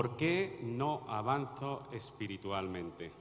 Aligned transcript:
¿Por 0.00 0.16
qué 0.16 0.58
no 0.62 1.04
avanzo 1.08 1.82
espiritualmente? 1.92 3.12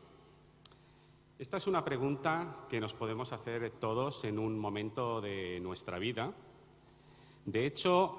Esta 1.37 1.57
es 1.57 1.67
una 1.67 1.83
pregunta 1.83 2.67
que 2.69 2.79
nos 2.79 2.93
podemos 2.93 3.33
hacer 3.33 3.69
todos 3.81 4.23
en 4.23 4.39
un 4.39 4.57
momento 4.57 5.19
de 5.19 5.59
nuestra 5.59 5.99
vida. 5.99 6.31
De 7.43 7.65
hecho, 7.65 8.15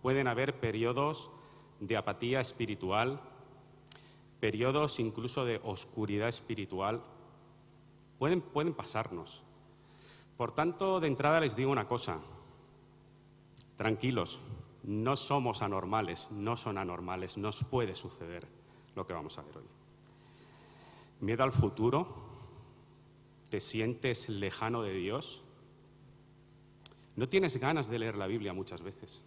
pueden 0.00 0.28
haber 0.28 0.60
periodos 0.60 1.32
de 1.80 1.96
apatía 1.96 2.40
espiritual, 2.40 3.20
periodos 4.38 5.00
incluso 5.00 5.44
de 5.44 5.60
oscuridad 5.64 6.28
espiritual. 6.28 7.02
Pueden, 8.16 8.42
pueden 8.42 8.74
pasarnos. 8.74 9.42
Por 10.36 10.52
tanto, 10.52 11.00
de 11.00 11.08
entrada 11.08 11.40
les 11.40 11.56
digo 11.56 11.72
una 11.72 11.88
cosa. 11.88 12.20
Tranquilos, 13.76 14.38
no 14.84 15.16
somos 15.16 15.62
anormales, 15.62 16.28
no 16.30 16.56
son 16.56 16.78
anormales, 16.78 17.36
nos 17.36 17.62
puede 17.64 17.94
suceder 17.94 18.46
lo 18.94 19.06
que 19.06 19.12
vamos 19.12 19.38
a 19.38 19.42
ver 19.42 19.58
hoy. 19.58 19.68
Miedo 21.20 21.44
al 21.44 21.52
futuro, 21.52 22.06
te 23.48 23.60
sientes 23.60 24.28
lejano 24.28 24.82
de 24.82 24.92
Dios, 24.94 25.42
no 27.14 27.28
tienes 27.28 27.58
ganas 27.58 27.88
de 27.88 27.98
leer 27.98 28.16
la 28.16 28.26
Biblia 28.26 28.52
muchas 28.52 28.82
veces. 28.82 29.22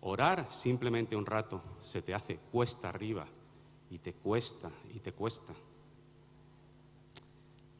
Orar 0.00 0.50
simplemente 0.50 1.16
un 1.16 1.26
rato 1.26 1.62
se 1.80 2.02
te 2.02 2.14
hace 2.14 2.38
cuesta 2.52 2.90
arriba 2.90 3.26
y 3.90 3.98
te 3.98 4.12
cuesta 4.12 4.70
y 4.94 5.00
te 5.00 5.12
cuesta. 5.12 5.54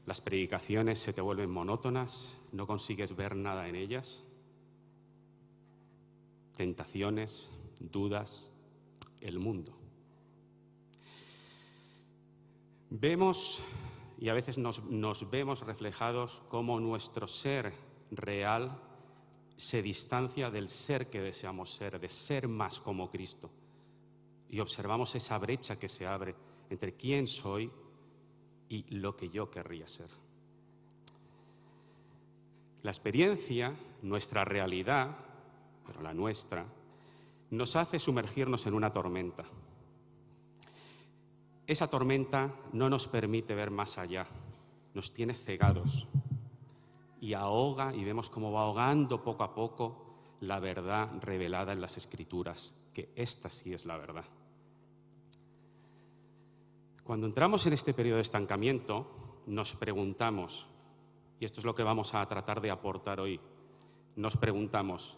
Las 0.06 0.20
predicaciones 0.22 0.98
se 0.98 1.12
te 1.12 1.20
vuelven 1.20 1.50
monótonas, 1.50 2.37
no 2.53 2.67
consigues 2.67 3.15
ver 3.15 3.37
nada 3.37 3.69
en 3.69 3.77
ellas 3.77 4.25
tentaciones, 6.59 7.48
dudas, 7.78 8.51
el 9.20 9.39
mundo. 9.39 9.78
Vemos 12.91 13.61
y 14.19 14.28
a 14.28 14.34
veces 14.34 14.59
nos, 14.59 15.31
vemos 15.31 15.61
reflejados 15.61 16.42
como 16.48 16.81
nuestro 16.81 17.28
ser 17.28 17.73
real 18.11 18.77
se 19.56 19.83
distancia 19.83 20.50
del 20.50 20.69
ser 20.69 21.09
que 21.09 21.20
deseamos 21.20 21.73
ser, 21.73 22.00
de 22.00 22.11
ser 22.11 22.48
más 22.48 22.81
como 22.81 23.09
Cristo. 23.09 23.50
Y 24.50 24.59
observamos 24.59 25.15
esa 25.15 25.39
brecha 25.39 25.78
que 25.78 25.89
se 25.89 26.09
abre 26.09 26.34
entre 26.70 26.95
quién 26.95 27.28
soy 27.28 27.70
y 28.69 28.83
lo 28.97 29.17
que 29.17 29.28
yo 29.31 29.48
querría 29.48 29.87
ser. 29.87 30.11
La 32.83 32.91
experiencia, 32.91 33.77
nuestra 34.03 34.45
realidad, 34.45 35.28
pero 35.89 36.03
la 36.03 36.12
nuestra, 36.12 36.67
nos 37.50 37.75
hace 37.77 37.98
sumergirnos 37.98 38.67
en 38.67 38.75
una 38.75 38.92
tormenta. 38.92 39.44
Esa 41.67 41.89
tormenta 41.89 42.55
no 42.72 42.91
nos 42.91 43.08
permite 43.08 43.55
ver 43.55 43.70
más 43.70 43.97
allá, 43.97 44.27
nos 44.94 45.12
tiene 45.12 45.34
cegados 45.34 46.06
y 47.20 47.33
ahoga 47.33 47.94
y 47.94 48.05
vemos 48.05 48.31
cómo 48.31 48.53
va 48.53 48.62
ahogando 48.62 49.25
poco 49.25 49.42
a 49.42 49.55
poco 49.55 50.05
la 50.41 50.61
verdad 50.61 51.11
revelada 51.20 51.72
en 51.72 51.81
las 51.81 51.97
escrituras, 51.97 52.75
que 52.92 53.12
esta 53.16 53.50
sí 53.50 53.72
es 53.72 53.86
la 53.86 53.97
verdad. 53.97 54.25
Cuando 57.03 57.27
entramos 57.27 57.66
en 57.66 57.72
este 57.72 57.94
periodo 57.94 58.16
de 58.16 58.22
estancamiento, 58.22 59.42
nos 59.47 59.75
preguntamos, 59.75 60.66
y 61.41 61.47
esto 61.47 61.60
es 61.60 61.65
lo 61.65 61.75
que 61.75 61.82
vamos 61.82 62.15
a 62.15 62.26
tratar 62.26 62.60
de 62.60 62.70
aportar 62.70 63.19
hoy, 63.19 63.41
nos 64.15 64.37
preguntamos, 64.37 65.16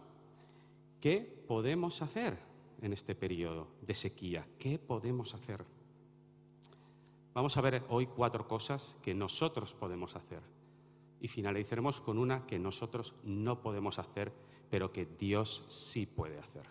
¿Qué 1.01 1.45
podemos 1.49 2.03
hacer 2.03 2.39
en 2.83 2.93
este 2.93 3.15
periodo 3.15 3.69
de 3.81 3.95
sequía? 3.95 4.47
¿Qué 4.59 4.79
podemos 4.79 5.35
hacer? 5.35 5.65
Vamos 7.33 7.57
a 7.57 7.63
ver 7.63 7.85
hoy 7.89 8.07
cuatro 8.07 8.47
cosas 8.47 8.99
que 9.03 9.15
nosotros 9.15 9.73
podemos 9.73 10.15
hacer 10.15 10.43
y 11.19 11.29
finalizaremos 11.29 12.03
con 12.03 12.19
una 12.19 12.47
que 12.47 12.59
nosotros 12.59 13.15
no 13.25 13.63
podemos 13.63 13.99
hacer, 13.99 14.31
pero 14.69 14.93
que 14.93 15.07
Dios 15.07 15.65
sí 15.69 16.05
puede 16.05 16.39
hacer. 16.39 16.65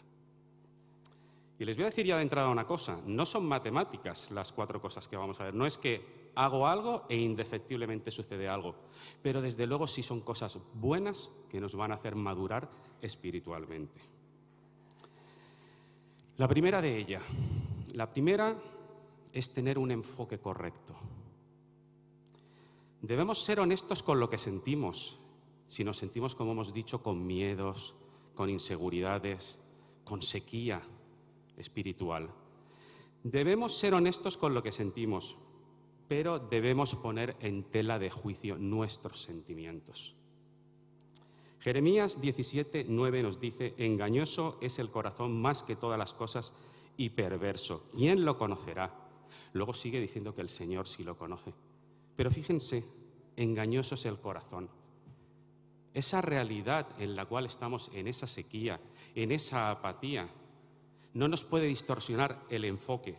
Y 1.58 1.66
les 1.66 1.76
voy 1.76 1.86
a 1.86 1.90
decir 1.90 2.06
ya 2.06 2.16
de 2.16 2.22
entrada 2.22 2.50
una 2.50 2.68
cosa, 2.68 3.02
no 3.08 3.26
son 3.26 3.48
matemáticas 3.48 4.30
las 4.30 4.52
cuatro 4.52 4.80
cosas 4.80 5.08
que 5.08 5.18
vamos 5.18 5.40
a 5.40 5.46
ver, 5.46 5.56
no 5.56 5.66
es 5.66 5.78
que 5.78 6.32
hago 6.36 6.68
algo 6.68 7.06
e 7.10 7.18
indefectiblemente 7.18 8.12
sucede 8.12 8.48
algo, 8.48 8.76
pero 9.24 9.42
desde 9.42 9.66
luego 9.66 9.88
sí 9.88 10.04
son 10.04 10.22
cosas 10.22 10.60
buenas 10.76 11.32
que 11.50 11.60
nos 11.60 11.74
van 11.76 11.92
a 11.92 11.96
hacer 11.96 12.16
madurar 12.16 12.70
espiritualmente. 13.02 14.19
La 16.40 16.48
primera 16.48 16.82
de 16.82 16.98
ella, 16.98 17.20
la 17.96 18.10
primera 18.10 18.56
es 19.34 19.54
tener 19.54 19.78
un 19.78 19.92
enfoque 19.92 20.40
correcto. 20.40 20.96
Debemos 23.02 23.44
ser 23.44 23.60
honestos 23.60 24.02
con 24.02 24.22
lo 24.22 24.30
que 24.30 24.38
sentimos. 24.38 25.20
Si 25.68 25.84
nos 25.84 25.98
sentimos, 25.98 26.36
como 26.36 26.54
hemos 26.54 26.74
dicho, 26.74 27.04
con 27.04 27.28
miedos, 27.28 27.94
con 28.36 28.50
inseguridades, 28.50 29.60
con 30.06 30.22
sequía 30.22 30.82
espiritual. 31.58 32.30
Debemos 33.22 33.78
ser 33.78 33.94
honestos 33.94 34.38
con 34.38 34.54
lo 34.54 34.64
que 34.64 34.72
sentimos, 34.72 35.36
pero 36.08 36.40
debemos 36.40 36.96
poner 36.96 37.36
en 37.42 37.64
tela 37.66 38.00
de 38.00 38.12
juicio 38.12 38.58
nuestros 38.58 39.22
sentimientos. 39.22 40.16
Jeremías 41.70 42.20
17, 42.20 42.88
9 42.90 43.22
nos 43.22 43.40
dice, 43.40 43.76
engañoso 43.78 44.58
es 44.60 44.80
el 44.80 44.90
corazón 44.90 45.40
más 45.40 45.62
que 45.62 45.76
todas 45.76 46.00
las 46.00 46.16
cosas 46.16 46.52
y 46.98 47.12
perverso. 47.12 47.84
¿Quién 47.96 48.26
lo 48.26 48.40
conocerá? 48.40 48.92
Luego 49.54 49.76
sigue 49.76 50.02
diciendo 50.02 50.34
que 50.34 50.42
el 50.42 50.50
Señor 50.50 50.88
sí 50.88 51.04
lo 51.04 51.16
conoce. 51.16 51.54
Pero 52.16 52.32
fíjense, 52.32 52.84
engañoso 53.36 53.94
es 53.94 54.06
el 54.08 54.18
corazón. 54.18 54.68
Esa 55.94 56.22
realidad 56.22 56.88
en 56.98 57.16
la 57.16 57.28
cual 57.28 57.46
estamos 57.46 57.92
en 57.94 58.08
esa 58.08 58.26
sequía, 58.26 58.80
en 59.14 59.32
esa 59.32 59.70
apatía, 59.70 60.28
no 61.14 61.28
nos 61.28 61.44
puede 61.44 61.68
distorsionar 61.68 62.48
el 62.50 62.66
enfoque. 62.66 63.16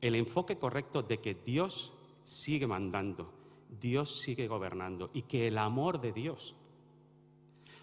El 0.00 0.16
enfoque 0.16 0.58
correcto 0.58 1.04
de 1.04 1.18
que 1.18 1.36
Dios 1.36 1.94
sigue 2.24 2.66
mandando, 2.66 3.32
Dios 3.80 4.22
sigue 4.22 4.48
gobernando 4.48 5.10
y 5.14 5.22
que 5.22 5.46
el 5.46 5.56
amor 5.56 6.00
de 6.00 6.10
Dios 6.10 6.56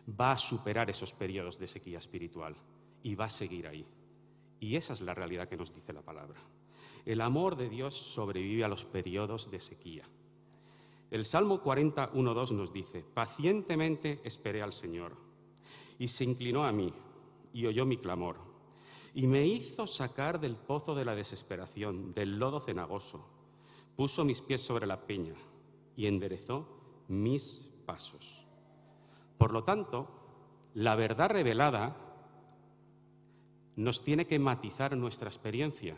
va 0.10 0.32
a 0.32 0.38
superar 0.38 0.90
esos 0.90 1.14
periodos 1.14 1.60
de 1.60 1.68
sequía 1.68 2.00
espiritual 2.00 2.56
y 3.04 3.16
va 3.16 3.26
a 3.26 3.30
seguir 3.30 3.68
ahí. 3.68 3.86
Y 4.60 4.76
esa 4.76 4.94
es 4.94 5.02
la 5.02 5.14
realidad 5.14 5.48
que 5.48 5.58
nos 5.58 5.74
dice 5.74 5.94
la 5.94 6.02
palabra. 6.02 6.40
El 7.06 7.22
amor 7.22 7.56
de 7.56 7.70
Dios 7.70 7.96
sobrevive 7.96 8.64
a 8.64 8.68
los 8.68 8.84
periodos 8.84 9.52
de 9.52 9.60
sequía. 9.60 10.04
El 11.10 11.24
Salmo 11.24 11.64
41.2 11.64 12.52
nos 12.52 12.74
dice, 12.74 13.04
pacientemente 13.14 14.20
esperé 14.24 14.62
al 14.62 14.74
Señor 14.74 15.16
y 16.00 16.08
se 16.10 16.26
inclinó 16.26 16.66
a 16.66 16.72
mí 16.72 16.94
y 17.54 17.66
oyó 17.66 17.86
mi 17.86 17.98
clamor 17.98 18.48
y 19.14 19.26
me 19.26 19.46
hizo 19.46 19.88
sacar 19.88 20.40
del 20.40 20.56
pozo 20.56 20.94
de 20.94 21.06
la 21.06 21.16
desesperación, 21.16 22.14
del 22.14 22.38
lodo 22.38 22.60
cenagoso, 22.60 23.26
puso 23.96 24.24
mis 24.24 24.42
pies 24.42 24.62
sobre 24.62 24.86
la 24.86 25.08
peña 25.08 25.34
y 25.96 26.06
enderezó 26.06 26.68
mis 27.08 27.68
pasos. 27.86 28.47
Por 29.38 29.52
lo 29.52 29.64
tanto, 29.64 30.08
la 30.74 30.96
verdad 30.96 31.30
revelada 31.30 31.96
nos 33.76 34.04
tiene 34.04 34.26
que 34.26 34.40
matizar 34.40 34.98
nuestra 34.98 35.30
experiencia, 35.30 35.96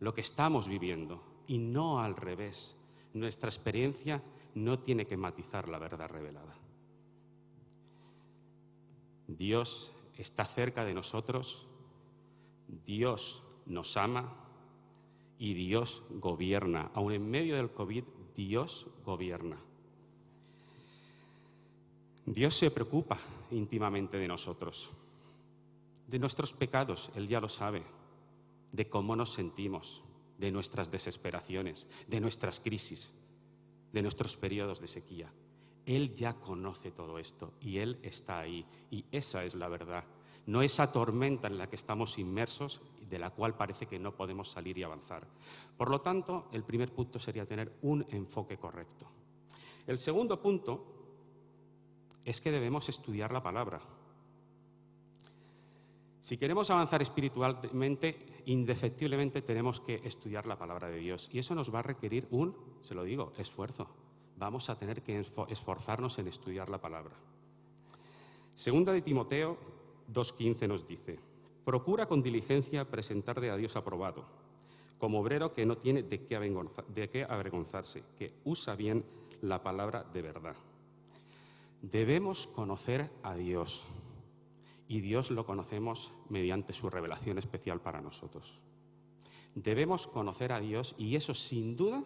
lo 0.00 0.12
que 0.12 0.20
estamos 0.20 0.68
viviendo, 0.68 1.22
y 1.46 1.58
no 1.58 2.00
al 2.00 2.16
revés. 2.16 2.76
Nuestra 3.14 3.48
experiencia 3.48 4.22
no 4.54 4.80
tiene 4.80 5.06
que 5.06 5.16
matizar 5.16 5.68
la 5.68 5.78
verdad 5.78 6.08
revelada. 6.08 6.56
Dios 9.28 9.92
está 10.16 10.44
cerca 10.44 10.84
de 10.84 10.94
nosotros, 10.94 11.68
Dios 12.84 13.42
nos 13.66 13.96
ama 13.96 14.34
y 15.38 15.54
Dios 15.54 16.04
gobierna. 16.10 16.90
Aun 16.94 17.12
en 17.12 17.28
medio 17.30 17.56
del 17.56 17.70
COVID, 17.70 18.04
Dios 18.34 18.88
gobierna. 19.04 19.58
Dios 22.26 22.56
se 22.56 22.72
preocupa 22.72 23.18
íntimamente 23.52 24.18
de 24.18 24.26
nosotros, 24.26 24.90
de 26.08 26.18
nuestros 26.18 26.52
pecados, 26.52 27.10
Él 27.14 27.28
ya 27.28 27.40
lo 27.40 27.48
sabe, 27.48 27.84
de 28.72 28.88
cómo 28.88 29.14
nos 29.14 29.32
sentimos, 29.32 30.02
de 30.36 30.50
nuestras 30.50 30.90
desesperaciones, 30.90 31.88
de 32.08 32.20
nuestras 32.20 32.58
crisis, 32.58 33.12
de 33.92 34.02
nuestros 34.02 34.36
periodos 34.36 34.80
de 34.80 34.88
sequía. 34.88 35.32
Él 35.86 36.16
ya 36.16 36.34
conoce 36.34 36.90
todo 36.90 37.20
esto 37.20 37.52
y 37.60 37.78
Él 37.78 38.00
está 38.02 38.40
ahí. 38.40 38.66
Y 38.90 39.04
esa 39.12 39.44
es 39.44 39.54
la 39.54 39.68
verdad. 39.68 40.02
No 40.46 40.62
esa 40.62 40.90
tormenta 40.90 41.46
en 41.46 41.58
la 41.58 41.68
que 41.68 41.76
estamos 41.76 42.18
inmersos 42.18 42.80
y 43.00 43.04
de 43.04 43.20
la 43.20 43.30
cual 43.30 43.56
parece 43.56 43.86
que 43.86 44.00
no 44.00 44.16
podemos 44.16 44.50
salir 44.50 44.76
y 44.78 44.82
avanzar. 44.82 45.28
Por 45.76 45.90
lo 45.90 46.00
tanto, 46.00 46.48
el 46.52 46.64
primer 46.64 46.92
punto 46.92 47.20
sería 47.20 47.46
tener 47.46 47.72
un 47.82 48.04
enfoque 48.10 48.58
correcto. 48.58 49.06
El 49.86 49.98
segundo 49.98 50.42
punto 50.42 50.95
es 52.26 52.40
que 52.40 52.50
debemos 52.50 52.88
estudiar 52.88 53.32
la 53.32 53.42
palabra. 53.42 53.80
Si 56.20 56.36
queremos 56.36 56.68
avanzar 56.70 57.00
espiritualmente, 57.00 58.42
indefectiblemente 58.46 59.42
tenemos 59.42 59.80
que 59.80 60.00
estudiar 60.02 60.44
la 60.44 60.58
palabra 60.58 60.88
de 60.88 60.98
Dios. 60.98 61.30
Y 61.32 61.38
eso 61.38 61.54
nos 61.54 61.72
va 61.72 61.78
a 61.78 61.82
requerir 61.82 62.26
un, 62.32 62.56
se 62.80 62.96
lo 62.96 63.04
digo, 63.04 63.32
esfuerzo. 63.38 63.88
Vamos 64.36 64.68
a 64.68 64.76
tener 64.76 65.02
que 65.02 65.20
esforzarnos 65.20 66.18
en 66.18 66.26
estudiar 66.26 66.68
la 66.68 66.80
palabra. 66.80 67.14
Segunda 68.56 68.92
de 68.92 69.02
Timoteo 69.02 69.56
2.15 70.12 70.66
nos 70.66 70.84
dice, 70.84 71.20
procura 71.64 72.06
con 72.06 72.24
diligencia 72.24 72.90
presentarte 72.90 73.50
a 73.50 73.56
Dios 73.56 73.76
aprobado, 73.76 74.24
como 74.98 75.20
obrero 75.20 75.54
que 75.54 75.64
no 75.64 75.76
tiene 75.76 76.02
de 76.02 76.26
qué 76.26 77.24
avergonzarse, 77.28 78.02
que 78.18 78.34
usa 78.42 78.74
bien 78.74 79.04
la 79.42 79.62
palabra 79.62 80.02
de 80.02 80.22
verdad. 80.22 80.56
Debemos 81.90 82.48
conocer 82.48 83.08
a 83.22 83.36
Dios 83.36 83.84
y 84.88 85.00
Dios 85.02 85.30
lo 85.30 85.46
conocemos 85.46 86.12
mediante 86.28 86.72
su 86.72 86.90
revelación 86.90 87.38
especial 87.38 87.80
para 87.80 88.00
nosotros. 88.00 88.58
Debemos 89.54 90.08
conocer 90.08 90.52
a 90.52 90.58
Dios 90.58 90.96
y 90.98 91.14
eso 91.14 91.32
sin 91.32 91.76
duda 91.76 92.02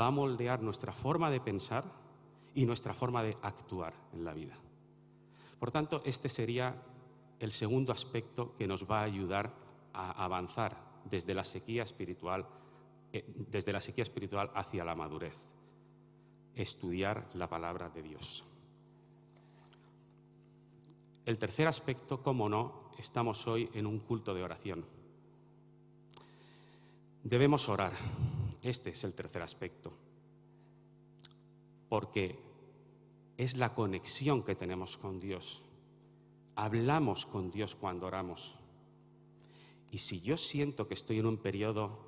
va 0.00 0.06
a 0.06 0.12
moldear 0.12 0.62
nuestra 0.62 0.92
forma 0.92 1.32
de 1.32 1.40
pensar 1.40 1.84
y 2.54 2.64
nuestra 2.64 2.94
forma 2.94 3.24
de 3.24 3.36
actuar 3.42 3.92
en 4.12 4.24
la 4.24 4.34
vida. 4.34 4.56
Por 5.58 5.72
tanto, 5.72 6.02
este 6.04 6.28
sería 6.28 6.80
el 7.40 7.50
segundo 7.50 7.92
aspecto 7.92 8.54
que 8.56 8.68
nos 8.68 8.88
va 8.88 9.00
a 9.00 9.04
ayudar 9.04 9.52
a 9.92 10.24
avanzar 10.24 10.76
desde 11.10 11.34
la 11.34 11.44
sequía 11.44 11.82
espiritual, 11.82 12.46
eh, 13.12 13.24
desde 13.50 13.72
la 13.72 13.80
sequía 13.80 14.04
espiritual 14.04 14.52
hacia 14.54 14.84
la 14.84 14.94
madurez. 14.94 15.34
Estudiar 16.54 17.28
la 17.34 17.48
palabra 17.48 17.88
de 17.88 18.02
Dios. 18.02 18.44
El 21.24 21.38
tercer 21.38 21.68
aspecto, 21.68 22.20
como 22.22 22.48
no, 22.48 22.90
estamos 22.98 23.46
hoy 23.46 23.70
en 23.74 23.86
un 23.86 24.00
culto 24.00 24.34
de 24.34 24.42
oración. 24.42 24.84
Debemos 27.22 27.68
orar. 27.68 27.92
Este 28.62 28.90
es 28.90 29.04
el 29.04 29.14
tercer 29.14 29.42
aspecto. 29.42 29.92
Porque 31.88 32.38
es 33.36 33.56
la 33.56 33.74
conexión 33.74 34.42
que 34.42 34.56
tenemos 34.56 34.96
con 34.96 35.20
Dios. 35.20 35.62
Hablamos 36.56 37.24
con 37.24 37.52
Dios 37.52 37.76
cuando 37.76 38.06
oramos. 38.06 38.56
Y 39.92 39.98
si 39.98 40.20
yo 40.22 40.36
siento 40.36 40.88
que 40.88 40.94
estoy 40.94 41.20
en 41.20 41.26
un 41.26 41.36
periodo 41.36 41.98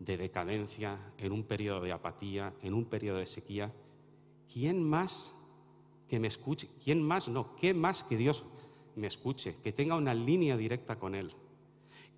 de 0.00 0.18
decadencia, 0.18 1.12
en 1.16 1.32
un 1.32 1.44
periodo 1.44 1.80
de 1.80 1.92
apatía, 1.92 2.52
en 2.62 2.74
un 2.74 2.84
periodo 2.84 3.18
de 3.18 3.26
sequía, 3.26 3.72
¿quién 4.52 4.82
más 4.82 5.39
que 6.10 6.18
me 6.18 6.26
escuche? 6.26 6.68
¿Quién 6.82 7.00
más? 7.02 7.28
No, 7.28 7.54
¿qué 7.54 7.72
más 7.72 8.02
que 8.02 8.16
Dios 8.16 8.44
me 8.96 9.06
escuche? 9.06 9.54
Que 9.62 9.72
tenga 9.72 9.94
una 9.94 10.12
línea 10.12 10.56
directa 10.56 10.98
con 10.98 11.14
Él. 11.14 11.32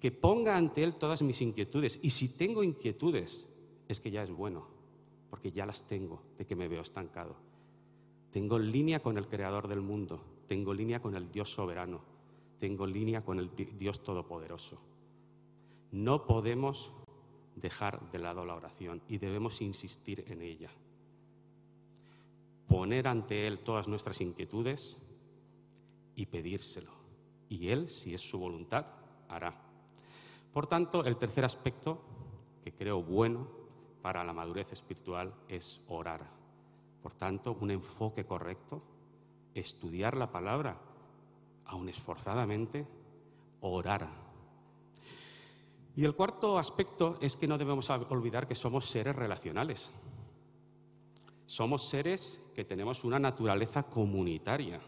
Que 0.00 0.10
ponga 0.10 0.56
ante 0.56 0.82
Él 0.82 0.94
todas 0.94 1.20
mis 1.20 1.42
inquietudes. 1.42 2.00
Y 2.02 2.08
si 2.10 2.38
tengo 2.38 2.64
inquietudes, 2.64 3.46
es 3.88 4.00
que 4.00 4.10
ya 4.10 4.22
es 4.22 4.30
bueno, 4.30 4.66
porque 5.28 5.52
ya 5.52 5.66
las 5.66 5.86
tengo 5.86 6.22
de 6.38 6.46
que 6.46 6.56
me 6.56 6.68
veo 6.68 6.80
estancado. 6.80 7.36
Tengo 8.30 8.58
línea 8.58 9.00
con 9.00 9.18
el 9.18 9.28
Creador 9.28 9.68
del 9.68 9.82
mundo, 9.82 10.24
tengo 10.48 10.72
línea 10.72 11.02
con 11.02 11.14
el 11.14 11.30
Dios 11.30 11.52
soberano, 11.52 12.00
tengo 12.58 12.86
línea 12.86 13.20
con 13.20 13.38
el 13.38 13.50
Dios 13.54 14.02
todopoderoso. 14.02 14.80
No 15.90 16.26
podemos 16.26 16.92
dejar 17.56 18.10
de 18.10 18.20
lado 18.20 18.46
la 18.46 18.54
oración 18.54 19.02
y 19.06 19.18
debemos 19.18 19.60
insistir 19.60 20.24
en 20.28 20.40
ella. 20.40 20.70
Poner 22.72 23.06
ante 23.06 23.46
Él 23.46 23.58
todas 23.58 23.86
nuestras 23.86 24.22
inquietudes 24.22 24.96
y 26.14 26.24
pedírselo. 26.24 26.90
Y 27.50 27.68
Él, 27.68 27.90
si 27.90 28.14
es 28.14 28.22
su 28.22 28.38
voluntad, 28.38 28.86
hará. 29.28 29.54
Por 30.54 30.66
tanto, 30.66 31.04
el 31.04 31.18
tercer 31.18 31.44
aspecto 31.44 32.00
que 32.64 32.72
creo 32.72 33.02
bueno 33.02 33.46
para 34.00 34.24
la 34.24 34.32
madurez 34.32 34.72
espiritual 34.72 35.34
es 35.48 35.84
orar. 35.88 36.26
Por 37.02 37.12
tanto, 37.12 37.58
un 37.60 37.72
enfoque 37.72 38.24
correcto, 38.24 38.80
estudiar 39.54 40.16
la 40.16 40.32
palabra, 40.32 40.78
aun 41.66 41.90
esforzadamente, 41.90 42.86
orar. 43.60 44.08
Y 45.94 46.06
el 46.06 46.14
cuarto 46.14 46.58
aspecto 46.58 47.18
es 47.20 47.36
que 47.36 47.46
no 47.46 47.58
debemos 47.58 47.90
olvidar 47.90 48.48
que 48.48 48.54
somos 48.54 48.86
seres 48.86 49.14
relacionales. 49.14 49.92
Somos 51.52 51.86
seres 51.86 52.42
que 52.54 52.64
tenemos 52.64 53.04
una 53.04 53.18
naturaleza 53.18 53.82
comunitaria. 53.82 54.80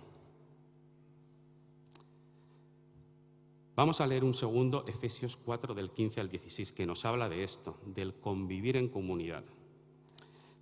Vamos 3.77 4.01
a 4.01 4.07
leer 4.07 4.25
un 4.25 4.33
segundo 4.33 4.87
Efesios 4.87 5.37
4 5.37 5.75
del 5.75 5.91
15 5.91 6.23
al 6.23 6.31
16 6.31 6.73
que 6.73 6.87
nos 6.87 7.05
habla 7.05 7.29
de 7.29 7.45
esto, 7.45 7.77
del 7.85 8.15
convivir 8.15 8.79
en 8.79 8.89
comunidad. 8.89 9.45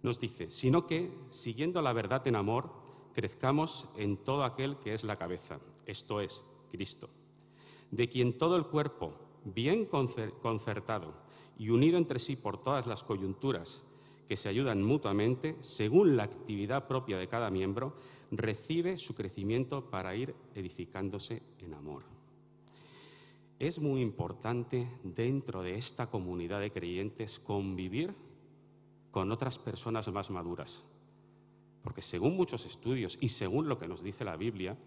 Nos 0.03 0.19
dice, 0.19 0.51
sino 0.51 0.89
que, 0.89 1.17
siguiendo 1.31 1.81
la 1.81 1.93
verdad 1.93 2.27
en 2.27 2.35
amor, 2.35 2.73
crezcamos 3.15 3.89
en 3.97 4.17
todo 4.17 4.43
aquel 4.43 4.79
que 4.79 4.95
es 4.95 5.05
la 5.05 5.15
cabeza, 5.15 5.61
esto 5.87 6.21
es, 6.21 6.45
Cristo, 6.73 7.11
de 7.93 8.09
quien 8.09 8.37
todo 8.39 8.57
el 8.57 8.67
cuerpo, 8.67 9.15
bien 9.45 9.87
concertado 9.87 11.15
y 11.57 11.71
unido 11.71 11.97
entre 11.97 12.19
sí 12.19 12.35
por 12.35 12.61
todas 12.61 12.89
las 12.89 13.05
coyunturas 13.05 13.85
que 14.33 14.39
se 14.39 14.49
ayudan 14.49 14.83
mutuamente, 14.83 15.59
según 15.61 16.17
la 16.17 16.23
actividad 16.23 16.89
propia 16.89 17.19
de 17.19 17.29
cada 17.29 17.51
miembro, 17.51 17.95
recibe 18.31 18.97
su 18.97 19.15
crecimiento 19.15 19.91
para 19.91 20.17
ir 20.17 20.35
edificándose 20.55 21.43
en 21.59 21.75
amor. 21.75 22.05
Es 23.59 23.79
muy 23.79 24.01
importante 24.01 24.89
dentro 25.05 25.63
de 25.63 25.75
esta 25.75 26.07
comunidad 26.07 26.61
de 26.61 26.73
creyentes 26.73 27.39
convivir 27.39 28.15
con 29.11 29.31
otras 29.31 29.59
personas 29.59 30.11
más 30.11 30.31
maduras. 30.31 30.83
Porque 31.83 32.01
según 32.01 32.35
muchos 32.35 32.65
estudios 32.65 33.19
y 33.21 33.29
según 33.29 33.69
lo 33.69 33.79
que 33.79 33.87
nos 33.87 34.03
dice 34.03 34.25
la 34.25 34.39
Biblia, 34.39 34.79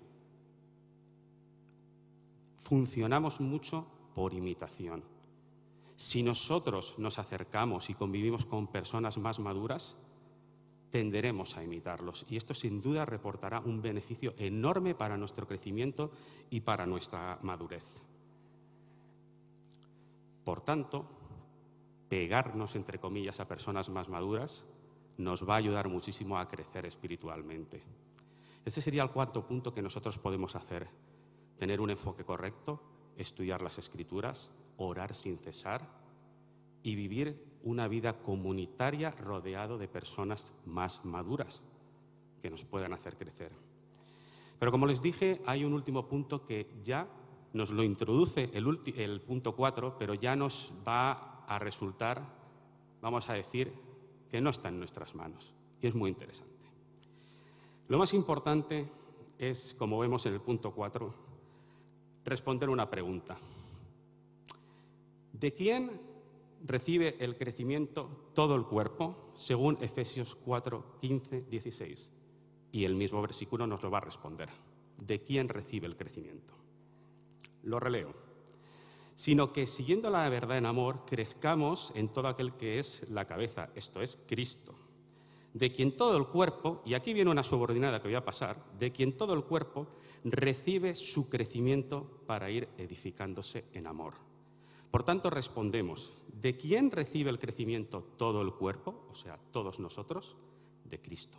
funcionamos 2.57 3.39
mucho 3.41 3.85
por 4.15 4.33
imitación. 4.33 5.03
Si 5.95 6.23
nosotros 6.23 6.95
nos 6.97 7.19
acercamos 7.19 7.89
y 7.89 7.93
convivimos 7.93 8.45
con 8.45 8.67
personas 8.67 9.17
más 9.17 9.39
maduras, 9.39 9.95
tenderemos 10.89 11.57
a 11.57 11.63
imitarlos. 11.63 12.25
Y 12.29 12.37
esto 12.37 12.53
sin 12.53 12.81
duda 12.81 13.05
reportará 13.05 13.59
un 13.59 13.81
beneficio 13.81 14.33
enorme 14.37 14.95
para 14.95 15.17
nuestro 15.17 15.47
crecimiento 15.47 16.11
y 16.49 16.61
para 16.61 16.85
nuestra 16.85 17.39
madurez. 17.41 17.83
Por 20.43 20.61
tanto, 20.61 21.05
pegarnos, 22.09 22.75
entre 22.75 22.99
comillas, 22.99 23.39
a 23.39 23.47
personas 23.47 23.89
más 23.89 24.09
maduras 24.09 24.65
nos 25.17 25.47
va 25.47 25.55
a 25.55 25.57
ayudar 25.57 25.87
muchísimo 25.87 26.37
a 26.37 26.47
crecer 26.47 26.85
espiritualmente. 26.85 27.81
Este 28.65 28.81
sería 28.81 29.03
el 29.03 29.11
cuarto 29.11 29.45
punto 29.45 29.73
que 29.73 29.81
nosotros 29.81 30.17
podemos 30.17 30.55
hacer. 30.55 30.87
Tener 31.57 31.79
un 31.79 31.89
enfoque 31.89 32.25
correcto, 32.25 32.81
estudiar 33.17 33.61
las 33.61 33.77
escrituras, 33.77 34.51
orar 34.77 35.13
sin 35.13 35.37
cesar 35.37 35.81
y 36.83 36.95
vivir 36.95 37.43
una 37.63 37.87
vida 37.87 38.21
comunitaria 38.21 39.11
rodeado 39.11 39.77
de 39.77 39.87
personas 39.87 40.53
más 40.65 41.03
maduras 41.03 41.61
que 42.41 42.49
nos 42.49 42.63
puedan 42.63 42.93
hacer 42.93 43.17
crecer. 43.17 43.51
Pero 44.59 44.71
como 44.71 44.85
les 44.85 45.01
dije, 45.01 45.41
hay 45.45 45.65
un 45.65 45.73
último 45.73 46.07
punto 46.07 46.45
que 46.45 46.69
ya 46.83 47.07
nos 47.53 47.71
lo 47.71 47.83
introduce 47.83 48.49
el, 48.53 48.79
el 48.97 49.21
punto 49.21 49.55
4, 49.55 49.97
pero 49.97 50.13
ya 50.13 50.35
nos 50.35 50.73
va 50.87 51.45
a 51.47 51.57
resultar, 51.57 52.21
vamos 53.01 53.29
a 53.29 53.33
decir, 53.33 53.73
que 54.29 54.41
no 54.41 54.49
está 54.49 54.69
en 54.69 54.79
nuestras 54.79 55.15
manos. 55.15 55.53
Y 55.81 55.87
es 55.87 55.95
muy 55.95 56.09
interesante. 56.09 56.53
Lo 57.87 57.97
más 57.97 58.13
importante 58.13 58.89
es, 59.37 59.75
como 59.77 59.99
vemos 59.99 60.25
en 60.25 60.33
el 60.33 60.41
punto 60.41 60.71
4, 60.71 61.13
responder 62.25 62.69
una 62.69 62.89
pregunta. 62.89 63.37
¿De 65.39 65.53
quién 65.53 65.91
recibe 66.65 67.17
el 67.19 67.35
crecimiento 67.35 68.29
todo 68.33 68.55
el 68.55 68.63
cuerpo, 68.63 69.31
según 69.33 69.77
Efesios 69.81 70.33
4, 70.33 70.97
15, 71.01 71.41
16? 71.49 72.09
Y 72.71 72.85
el 72.85 72.95
mismo 72.95 73.21
versículo 73.21 73.67
nos 73.67 73.83
lo 73.83 73.91
va 73.91 73.97
a 73.97 74.01
responder. 74.01 74.47
¿De 74.97 75.21
quién 75.23 75.49
recibe 75.49 75.87
el 75.87 75.97
crecimiento? 75.97 76.53
Lo 77.63 77.81
releo. 77.81 78.13
Sino 79.15 79.51
que 79.51 79.67
siguiendo 79.67 80.09
la 80.09 80.29
verdad 80.29 80.57
en 80.57 80.67
amor, 80.67 81.03
crezcamos 81.05 81.91
en 81.95 82.07
todo 82.07 82.29
aquel 82.29 82.53
que 82.53 82.79
es 82.79 83.09
la 83.09 83.25
cabeza, 83.25 83.69
esto 83.75 84.01
es 84.01 84.17
Cristo, 84.27 84.73
de 85.53 85.73
quien 85.73 85.97
todo 85.97 86.15
el 86.15 86.27
cuerpo, 86.27 86.81
y 86.85 86.93
aquí 86.93 87.13
viene 87.13 87.31
una 87.31 87.43
subordinada 87.43 88.01
que 88.01 88.07
voy 88.07 88.15
a 88.15 88.23
pasar, 88.23 88.63
de 88.79 88.93
quien 88.93 89.17
todo 89.17 89.33
el 89.33 89.43
cuerpo 89.43 89.87
recibe 90.23 90.95
su 90.95 91.29
crecimiento 91.29 92.21
para 92.25 92.49
ir 92.49 92.69
edificándose 92.77 93.65
en 93.73 93.87
amor. 93.87 94.13
Por 94.91 95.03
tanto, 95.03 95.29
respondemos, 95.29 96.13
¿de 96.41 96.57
quién 96.57 96.91
recibe 96.91 97.29
el 97.29 97.39
crecimiento 97.39 98.03
todo 98.17 98.41
el 98.41 98.53
cuerpo? 98.53 99.07
O 99.11 99.15
sea, 99.15 99.37
todos 99.51 99.79
nosotros, 99.79 100.35
de 100.89 101.01
Cristo. 101.01 101.37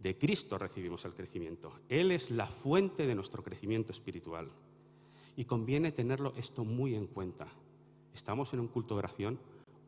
De 0.00 0.16
Cristo 0.16 0.58
recibimos 0.58 1.04
el 1.04 1.14
crecimiento. 1.14 1.72
Él 1.88 2.12
es 2.12 2.30
la 2.30 2.46
fuente 2.46 3.06
de 3.06 3.14
nuestro 3.14 3.42
crecimiento 3.42 3.92
espiritual. 3.92 4.48
Y 5.36 5.44
conviene 5.44 5.92
tenerlo 5.92 6.34
esto 6.36 6.64
muy 6.64 6.94
en 6.94 7.06
cuenta. 7.06 7.48
Estamos 8.14 8.52
en 8.52 8.60
un 8.60 8.68
culto 8.68 8.94
de 8.94 8.98
oración, 8.98 9.38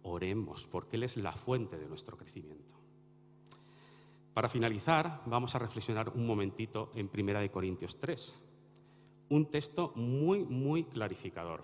oremos, 0.03 0.67
porque 0.67 0.97
Él 0.97 1.05
es 1.05 1.17
la 1.17 1.33
fuente 1.33 1.79
de 1.79 1.89
nuestro 1.89 2.17
crecimiento. 2.17 2.77
Para 4.35 4.49
finalizar, 4.49 5.23
vamos 5.27 5.55
a 5.55 5.59
reflexionar 5.59 6.11
un 6.11 6.27
momentito 6.27 6.93
en 6.95 7.11
1 7.13 7.51
Corintios 7.51 7.99
3, 7.99 8.37
un 9.31 9.47
texto 9.51 9.93
muy, 9.97 10.45
muy 10.45 10.85
clarificador. 10.85 11.63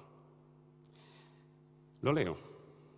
Lo 2.06 2.12
leo. 2.12 2.36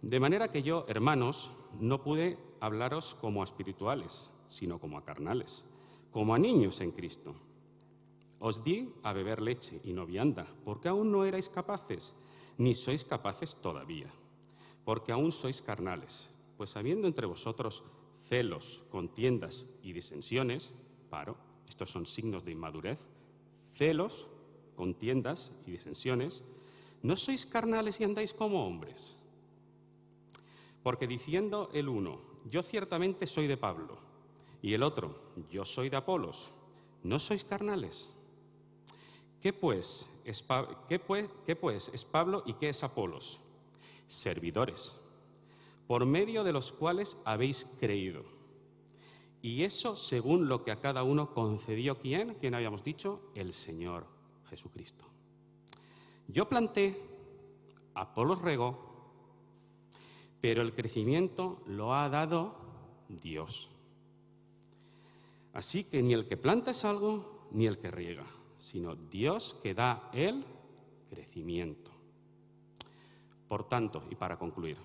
De 0.03 0.21
manera 0.21 0.53
que 0.53 0.63
yo, 0.63 0.85
hermanos, 0.87 1.51
no 1.81 2.03
pude 2.03 2.37
hablaros 2.61 3.15
como 3.15 3.41
a 3.41 3.45
espirituales, 3.45 4.31
sino 4.49 4.79
como 4.79 4.99
a 4.99 5.05
carnales, 5.07 5.65
como 6.11 6.35
a 6.35 6.39
niños 6.39 6.83
en 6.83 6.91
Cristo. 6.91 7.35
Os 8.39 8.63
di 8.63 8.93
a 9.03 9.15
beber 9.15 9.41
leche 9.41 9.81
y 9.83 9.95
no 9.95 10.05
vianda, 10.05 10.47
porque 10.63 10.91
aún 10.91 11.11
no 11.11 11.25
erais 11.25 11.49
capaces, 11.49 12.13
ni 12.59 12.75
sois 12.75 13.03
capaces 13.03 13.57
todavía, 13.57 14.13
porque 14.85 15.11
aún 15.11 15.33
sois 15.33 15.63
carnales, 15.63 16.29
pues 16.59 16.77
habiendo 16.77 17.09
entre 17.09 17.25
vosotros 17.25 17.85
celos, 18.27 18.85
contiendas 18.91 19.73
y 19.83 19.95
disensiones, 19.95 20.75
paro, 21.09 21.39
estos 21.67 21.89
son 21.89 22.05
signos 22.05 22.45
de 22.45 22.53
inmadurez, 22.53 23.09
celos, 23.73 24.29
contiendas 24.77 25.59
y 25.65 25.71
disensiones, 25.71 26.45
¿no 27.03 27.17
sois 27.17 27.47
carnales 27.47 28.01
y 28.01 28.05
andáis 28.05 28.33
como 28.33 28.67
hombres? 28.67 29.15
Porque 30.83 31.07
diciendo 31.07 31.71
el 31.73 31.89
uno, 31.89 32.21
yo 32.49 32.63
ciertamente 32.63 33.27
soy 33.27 33.47
de 33.47 33.57
Pablo, 33.57 33.99
y 34.63 34.75
el 34.75 34.83
otro, 34.83 35.33
yo 35.51 35.65
soy 35.65 35.89
de 35.89 35.97
Apolos, 35.97 36.51
¿no 37.03 37.19
sois 37.19 37.45
carnales? 37.45 38.09
¿Qué 39.41 39.53
pues, 39.53 40.11
es, 40.25 40.43
pues, 41.07 41.29
pues 41.61 41.91
es 41.93 42.05
Pablo 42.05 42.43
y 42.45 42.55
qué 42.55 42.71
es 42.71 42.83
Apolos? 42.83 43.41
Servidores 44.07 44.93
por 45.89 46.05
medio 46.05 46.45
de 46.45 46.53
los 46.53 46.71
cuales 46.71 47.17
habéis 47.25 47.67
creído. 47.81 48.23
Y 49.41 49.63
eso 49.63 49.97
según 49.97 50.47
lo 50.47 50.63
que 50.63 50.71
a 50.71 50.81
cada 50.81 51.03
uno 51.03 51.33
concedió 51.33 51.99
quién, 51.99 52.35
quién 52.35 52.55
habíamos 52.55 52.85
dicho, 52.85 53.33
el 53.35 53.55
Señor 53.55 54.07
Jesucristo. 54.51 55.07
Yo 56.29 56.49
planté, 56.49 57.03
Apolos 57.95 58.41
regó, 58.41 58.79
pero 60.41 60.63
el 60.63 60.75
crecimiento 60.75 61.63
lo 61.67 61.95
ha 61.95 62.09
dado 62.09 62.55
Dios. 63.09 63.71
Así 65.55 65.85
que 65.85 66.03
ni 66.03 66.13
el 66.13 66.29
que 66.29 66.37
planta 66.37 66.71
es 66.71 66.85
algo, 66.85 67.49
ni 67.51 67.67
el 67.67 67.79
que 67.79 67.91
riega, 67.91 68.27
sino 68.59 68.95
Dios 68.95 69.59
que 69.63 69.75
da 69.75 70.11
el 70.13 70.45
crecimiento. 71.11 71.91
Por 73.49 73.67
tanto, 73.67 74.05
y 74.11 74.15
para 74.15 74.39
concluir, 74.39 74.77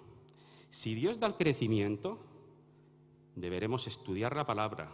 si 0.70 0.96
Dios 0.96 1.20
da 1.20 1.28
el 1.28 1.36
crecimiento, 1.36 2.18
deberemos 3.36 3.86
estudiar 3.86 4.36
la 4.36 4.46
palabra, 4.46 4.90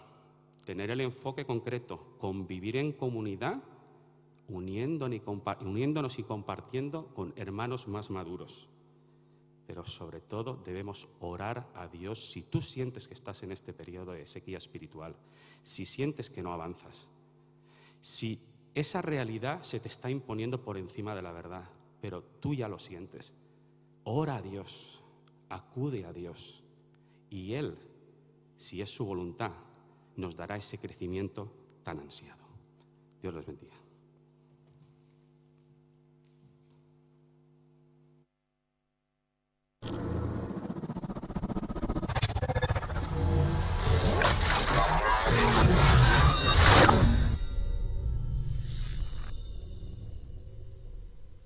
tener 0.66 0.90
el 0.90 1.02
enfoque 1.02 1.46
concreto, 1.46 2.16
convivir 2.18 2.76
en 2.76 2.92
comunidad, 2.92 3.62
uniéndonos 4.50 6.20
y 6.20 6.24
compartiendo 6.24 7.08
con 7.14 7.34
hermanos 7.36 7.88
más 7.88 8.10
maduros. 8.10 8.68
Pero 9.68 9.86
sobre 9.86 10.20
todo 10.20 10.60
debemos 10.66 11.08
orar 11.20 11.70
a 11.76 11.88
Dios 11.88 12.32
si 12.32 12.42
tú 12.42 12.62
sientes 12.62 13.08
que 13.08 13.14
estás 13.14 13.44
en 13.44 13.52
este 13.52 13.72
periodo 13.72 14.14
de 14.14 14.26
sequía 14.26 14.58
espiritual, 14.58 15.16
si 15.62 15.86
sientes 15.86 16.30
que 16.30 16.42
no 16.42 16.52
avanzas, 16.52 17.08
si 18.02 18.40
esa 18.74 19.02
realidad 19.02 19.62
se 19.64 19.80
te 19.80 19.88
está 19.88 20.10
imponiendo 20.10 20.64
por 20.64 20.78
encima 20.78 21.16
de 21.16 21.22
la 21.22 21.32
verdad, 21.32 21.70
pero 22.02 22.24
tú 22.40 22.54
ya 22.54 22.68
lo 22.68 22.80
sientes. 22.80 23.34
Ora 24.04 24.38
a 24.38 24.42
Dios, 24.42 25.04
acude 25.50 26.06
a 26.06 26.14
Dios 26.14 26.64
y 27.30 27.54
Él, 27.54 27.78
si 28.58 28.82
es 28.82 28.90
su 28.90 29.06
voluntad, 29.06 29.52
nos 30.16 30.36
dará 30.36 30.56
ese 30.56 30.78
crecimiento 30.78 31.52
tan 31.84 32.00
ansiado. 32.00 32.44
Dios 33.22 33.34
les 33.34 33.46
bendiga. 33.46 33.79